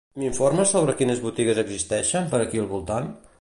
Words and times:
M'informes 0.19 0.71
sobre 0.75 0.95
quines 1.01 1.21
botigues 1.25 1.61
existeixen 1.65 2.33
per 2.33 2.41
aquí 2.47 2.65
al 2.65 2.71
voltant? 2.73 3.13